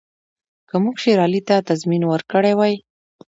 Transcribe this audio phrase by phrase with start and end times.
[0.69, 2.75] که موږ شېر علي ته تضمین ورکړی وای.